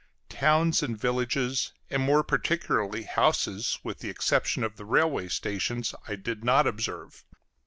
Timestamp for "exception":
4.09-4.63